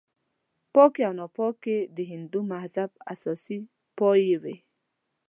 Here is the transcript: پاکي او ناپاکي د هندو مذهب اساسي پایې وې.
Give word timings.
پاکي 0.73 1.01
او 1.07 1.13
ناپاکي 1.19 1.77
د 1.95 1.97
هندو 2.11 2.39
مذهب 2.51 2.91
اساسي 3.13 3.57
پایې 3.97 4.35
وې. 4.43 4.57